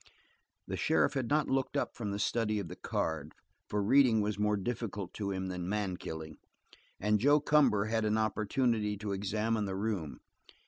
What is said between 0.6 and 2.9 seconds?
The sheriff had not looked up from the study of the